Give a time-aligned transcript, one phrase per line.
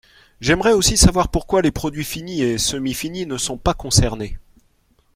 [0.39, 4.39] J’aimerais aussi savoir pourquoi les produits finis et semi-finis ne sont pas concernés.